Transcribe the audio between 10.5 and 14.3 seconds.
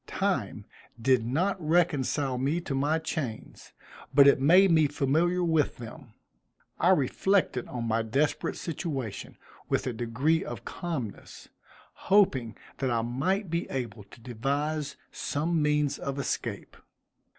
calmness, hoping that I might be able to